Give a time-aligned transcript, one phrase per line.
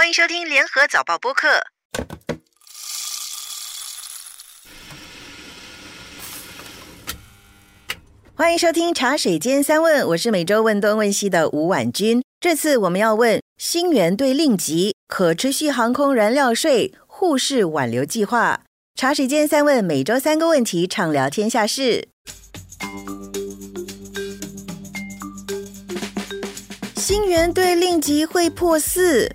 [0.00, 1.48] 欢迎收听联合早报播客。
[8.32, 12.22] 欢迎收听茶水间三问，我是每周问东问西的吴婉君。
[12.40, 18.60] 这次我们要问新源对令吉可持续航空燃料税护市挽留计划。
[18.94, 22.06] 茶水间三问，每周三个问题，畅聊天下事。
[26.94, 29.34] 新源对令吉会破四，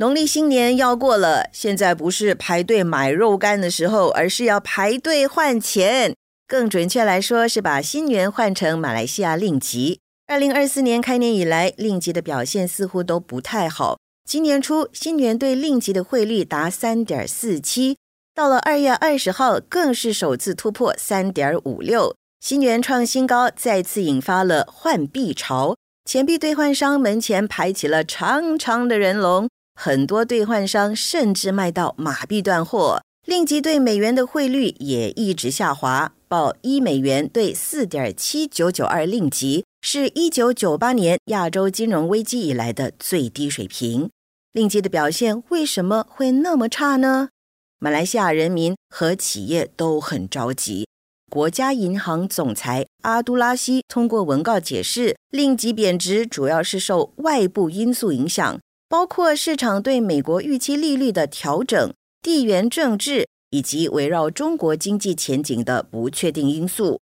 [0.00, 6.14] 农历新年要过了，现在不是排队买肉干的时候，而是要排队换钱。
[6.48, 10.00] 更准确来说，是把新元换成马来西亚令吉。
[10.26, 13.98] 二零二四年开年以来，令吉的表现似乎都不太好。
[14.26, 17.98] 今年初，新元对令吉的汇率达三点四七，
[18.34, 25.76] 到了二月二十号，更是首次突破三点五六，新元创新高，再次引发了换币潮。
[26.06, 29.46] 钱币兑换商门前排起了长长的人龙，
[29.82, 33.00] 很多兑换商甚至卖到马币断货。
[33.26, 44.10] 令吉对美元的汇率也一直下滑，报一美元兑四点七九九二令吉，是一九九八年亚洲金融危机以来的最低水平。
[44.52, 47.30] 令吉的表现为什么会那么差呢？
[47.78, 50.86] 马来西亚人民和企业都很着急。
[51.30, 61.90] 国家银行总裁阿杜拉西通过文告解释，令吉贬值主要是受外部因素影响，包括市场对美国预期利率的调整。
[62.22, 67.00] 地缘政治以及围绕中国经济前景的不确定因素。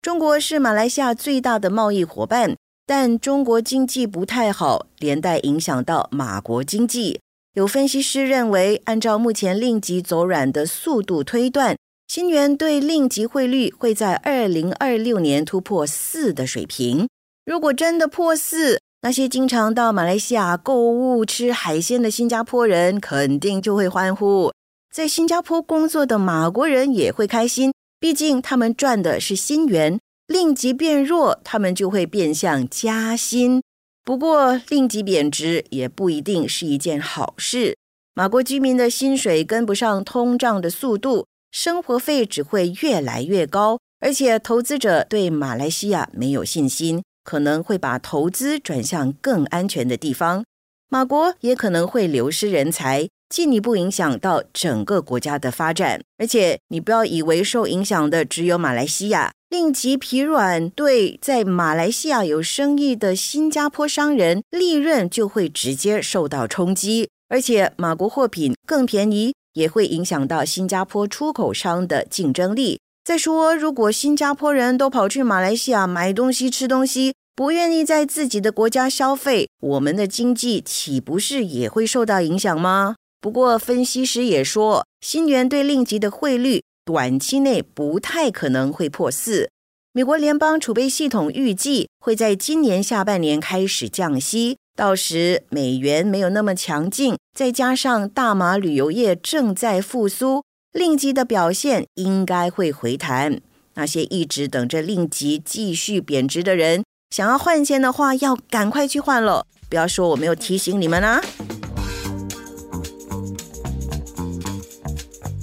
[0.00, 2.54] 中国是马来西亚最大的贸易伙伴，
[2.86, 7.18] 但中国经济不太好，连带影响到马国经济。
[7.54, 17.08] 有分析师认为，按照目前令吉走软的速度推断，新元对令吉汇率会在二零二六年突破四的水平。
[17.44, 24.52] 如果真的破四，那些经常到马来西亚购物、吃海鲜的新加坡人肯定就会欢呼。
[24.92, 29.98] 在新加坡工作的马国人也会开心，毕竟他们赚的是新元。
[30.26, 33.60] 令吉变弱，他们就会变相加薪。
[34.04, 37.76] 不过，令吉贬值也不一定是一件好事。
[38.14, 43.78] 马国居民的薪水跟不上通胀的速度，生活费只会越来越高。
[43.98, 50.42] 而且，投资者对马来西亚没有信心，可能会把投资转向更安全的地方。
[50.88, 53.08] 马国也可能会流失人才。
[53.28, 72.80] 进一步影响到整个国家的发展，而且你不要以为受影响的只有马来西亚，令其疲软，对在马来西亚有生意的新加坡商人利润就会直接受到冲击，而且马国货品更便宜，也会影响到新加坡出口商的竞争力。
[73.04, 82.96] 再说，如果新加坡人都跑去马来西亚买东西、吃东西，不愿意在自己的国家消费，我们的经济岂不是也会受到影响吗？
[83.20, 89.50] 不过，分析师也说，新元对令吉的汇率短期内不太可能会破四。
[89.92, 103.40] 美国联邦储备系统预计会在今年下半年开始降息，到时美元没有那么强劲，再加上大马旅游业正在复苏，令吉的表现应该会回弹。
[103.74, 109.44] 那些一直等着令吉继续贬值的人，想要换钱的话，要赶快去换了。
[109.68, 111.20] 不要说我没有提醒你们啊！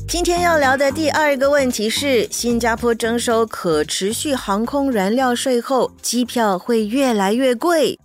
[0.08, 8.00] 今天要聊的第二个问题是：新加坡征收可持续航空燃料税后，机票会越来越贵。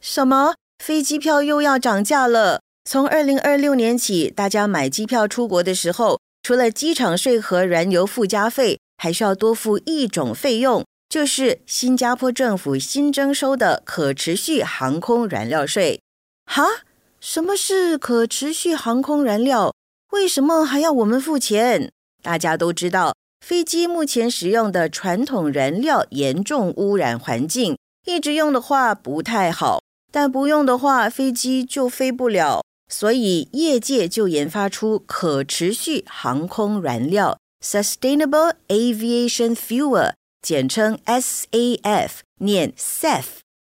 [0.00, 0.54] 什么？
[0.82, 2.62] 飞机票又要涨价了？
[2.88, 10.82] 从二零二六年起，大家买机票出国的时候，除了机场税和燃油附加费，还需要多付一种费用，
[11.16, 16.02] 就是新加坡政府新征收的可持续航空燃料税。
[16.44, 16.62] 哈？
[17.20, 19.72] 什么是可持续航空燃料？
[20.12, 21.90] 为什么还要我们付钱？
[22.22, 29.80] 大家都知道，飞机目前使用的传统燃料严重污染环境，一直用的话不太好，
[30.12, 32.62] 但不用的话，飞机就飞不了。
[32.92, 42.10] 所以业界就研发出可持续航空燃料 （Sustainable Aviation Fuel），简称 SAF，
[42.40, 43.24] 念 SAF，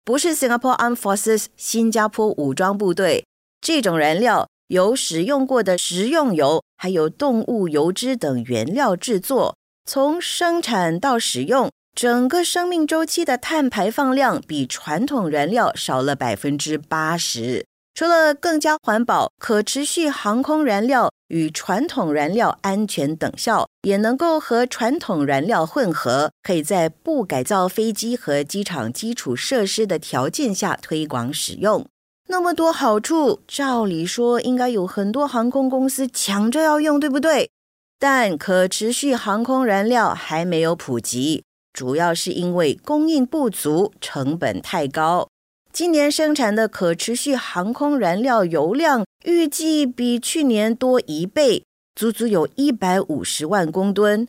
[0.05, 3.25] 不是 Singapore Armed Forces 新加坡武装部队
[3.61, 4.49] 这种燃料。
[4.69, 17.67] 由使用过的食用油，还有动物油脂等原料制作，从生产到使用，整个生命周期的碳排放量比传统燃料少了百分之八十。
[18.01, 31.85] 除了更加环保、可持续航空燃料与传统燃料安全等效，也能够和传统燃料混合，可以在不改造飞机和机场基础设施的条件下推广使用。
[32.29, 37.51] 那么多好处，照理说应该有很多航空公司抢着要用，对不对？
[37.99, 41.45] 但可持续航空燃料还没有普及，
[41.75, 45.29] 主要是因为供应不足，成本太高。
[45.73, 51.65] 今年生产的可持续航空燃料油量预计比去年多一倍，
[51.95, 54.27] 足足有一百五十万公吨。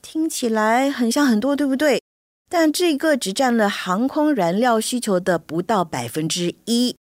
[0.00, 2.00] 听起来很像很多，对不对？
[2.48, 6.94] 但这个只占了航空燃料需求的不到百分之一。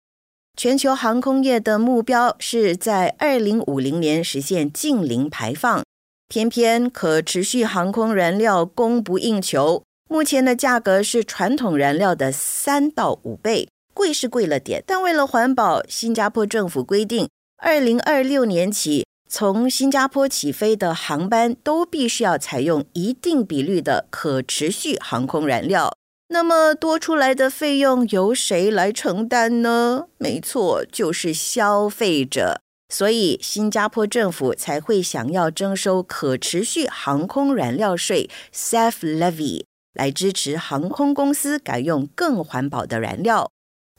[0.57, 5.83] 全球航空业的目标是在二零五零年实现净零排放，
[6.29, 14.83] 偏偏可持续航空燃料供不应求，目前的价格是传统燃料的三到五倍，贵是贵了点。
[14.85, 25.93] 但为了环保，新加坡政府规定，二零二六年起，从新加坡起飞的航班都必须要采用一定比率的可持续航空燃料。
[26.29, 30.05] 那么多出来的费用由谁来承担呢？
[30.17, 32.59] 没错，就是消费者。
[32.89, 39.63] 所以新加坡政府才会想要征收可持续航空燃料税 （SAF Levy）
[39.93, 43.49] 来支持航空公司改用更环保的燃料。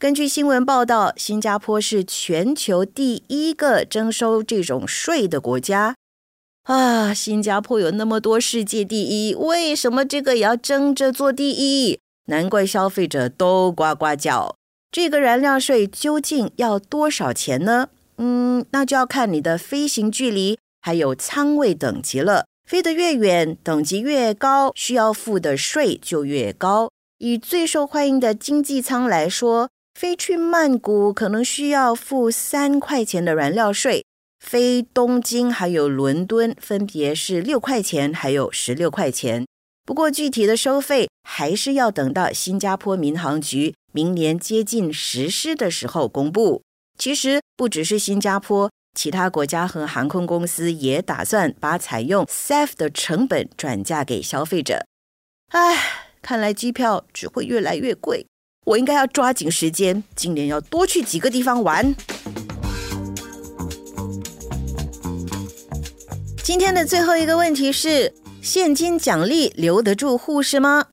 [0.04, 5.94] 根据新闻报道，新加坡是全球第一个征收这种税的国家。
[6.64, 11.98] 啊，新加坡有那么多世界第一，为什么这个也要争着做第一？
[12.26, 14.54] 难怪消费者都呱呱叫。
[14.92, 17.88] 这个燃料税究竟要多少钱呢？
[18.18, 22.44] 嗯，那就要看你的飞行距离还有舱位等级了。
[22.68, 26.90] 飞得越远，等级越高，需要付的税就越高。
[27.16, 34.04] 以最受欢迎的经济舱来说，飞去曼谷可能需要付三块钱的燃料税，
[34.44, 39.46] 飞东京还有伦敦分别是六块钱还有十六块钱。
[39.86, 46.62] 不过，具体的收费还是要等到新加坡民航局明年接近实施的时候公布。
[46.98, 54.86] 其实，不只是新加坡，其他国家和航空公司也打算把采用 SAF 的成本转嫁给消费者。
[55.50, 58.26] 唉，看来机票只会越来越贵。
[58.64, 61.94] 我应该要抓紧时间，今年要多去几个地方玩。
[66.42, 68.12] 今天的最后一个问题是。
[68.44, 70.88] 现金奖励留得住护士吗？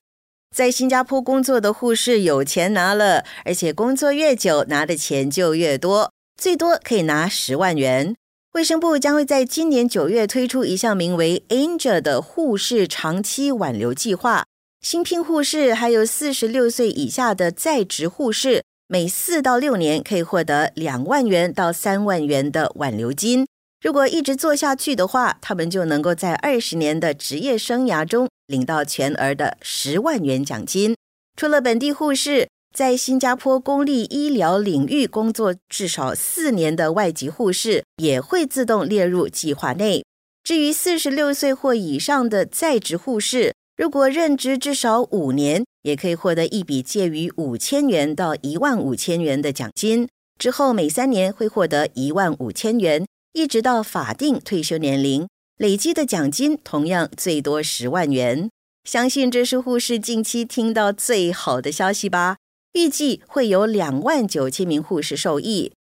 [0.56, 6.10] 在新加坡工作的护士有钱拿了，而且工作越久拿的钱就越多，
[6.40, 8.16] 最多可以拿十万元。
[8.54, 14.46] 卫生部将会在今年九月推出一项名为 “Angel” 的护士长期挽留计划，
[14.82, 23.46] 新聘护士还有四十六岁以下的在职护士，每四到六年可以获得两万元到三万元的挽留金。
[23.80, 30.96] 如果一直做下去的话，他们就能够在二十年的职业生涯中领到全额的十万元奖金。
[31.36, 40.04] 除了本地护士，在新加坡公立医疗领域工作至少四年的外籍护士也会自动列入计划内。
[40.42, 50.08] 至于四十六岁或以上的在职护士，如果任职至少五年，也可以获得一笔介于五千元到一万五千元的奖金。
[50.38, 53.06] 之后每三年会获得一万五千元。
[53.32, 55.26] 一直到法定退休年龄，
[55.56, 58.50] 累积的奖金同样最多十万元。
[58.84, 62.36] 相信这是护士近期听到最好的消息吧？
[62.74, 65.72] 预计会有两万九千名护士受益。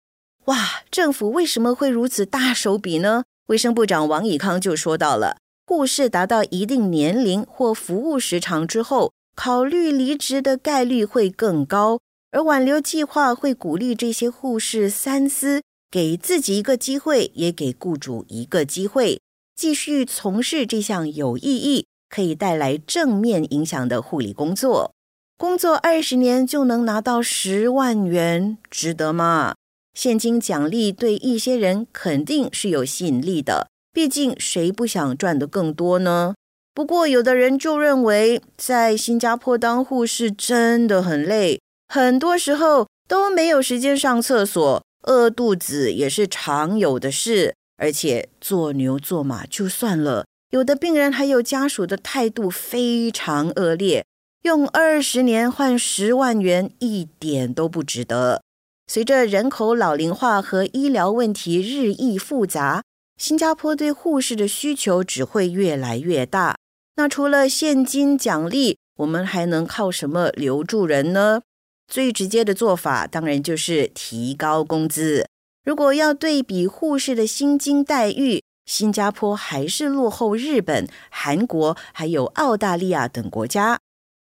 [0.46, 3.24] 哇，政府为什么会如此大手笔呢？
[3.48, 5.36] 卫生部长王以康就说到了，
[5.72, 11.98] 护士达到一定年龄或服务时长之后，考虑离职的概率会更高，
[12.32, 15.62] 而挽留计划会鼓励这些护士三思。
[15.90, 19.22] 给自己一个机会，也给雇主一个机会，
[19.56, 24.94] 继续从事这项有意义、可以带来正面影响的护理工作。
[25.38, 29.56] 工作二十年就能拿到十万元，值得吗？
[29.94, 36.34] 现金奖励对一些人肯定是有吸引力的，毕竟谁不想赚得更多呢？
[36.74, 44.82] 不过，有的人就认为，在新加坡当护士真的很累，很多时候都没有时间上厕所。
[45.04, 54.06] 饿肚子也是常有的事，而且做牛做马就算了，有的病人还有家属的态度非常恶劣，
[54.44, 58.44] 用二十年换十万元一点都不值得。
[58.88, 62.84] 随着人口老龄化和医疗问题日益复杂，
[63.22, 66.56] 新加坡对护士的需求只会越来越大。
[66.96, 71.44] 那除了现金奖励，我们还能靠什么留住人呢？
[71.88, 75.28] 最直接的做法当然就是提高工资。
[75.64, 83.78] 如果要对比护士的薪金待遇，新加坡还是落后日本、韩国还有澳大利亚等国家。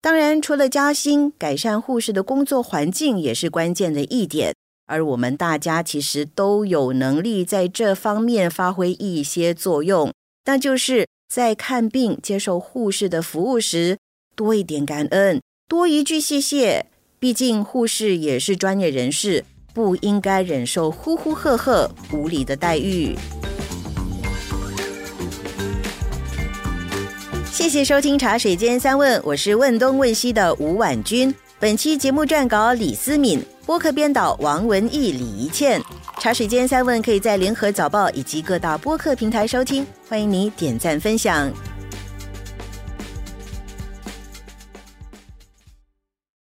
[0.02, 4.52] 当然，除了加薪，改善护士的工作环境也是关键的一点。
[4.86, 10.12] 而我们大家其实都有能力在这方面发挥一些作用，
[10.44, 13.98] 那就是在看病、接受护士的服务时，
[14.34, 16.86] 多一点感恩，多一句谢谢。
[17.18, 23.16] 毕竟护士也是专业人士，不应该忍受呼呼喝喝、无理的待遇。
[27.52, 31.32] 谢谢收听《茶水间三问》，我是问东问西的吴婉君。
[31.60, 35.80] 本期节目撰稿李思敏，播客编导王文义、李怡倩。
[36.18, 41.50] 茶水间三问可以在联合早报以及各大播客平台收听，欢迎你点赞分享。